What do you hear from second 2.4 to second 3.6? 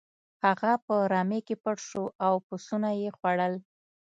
پسونه یې خوړل.